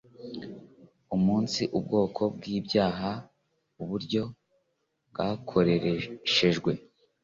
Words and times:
umunsi, 1.15 1.61
ubwoko 1.77 2.21
bw'ibyaha, 2.35 3.09
uburyo 3.81 4.23
bwakorereshejwe 5.09 6.71